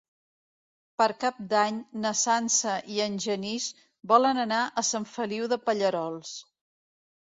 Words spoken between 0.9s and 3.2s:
Per Cap d'Any na Sança i